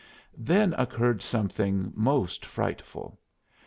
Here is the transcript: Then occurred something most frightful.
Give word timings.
Then 0.35 0.73
occurred 0.79 1.21
something 1.21 1.93
most 1.95 2.43
frightful. 2.43 3.19